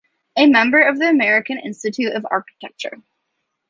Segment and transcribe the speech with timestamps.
[0.35, 3.03] A member of the American Institute of Architecture.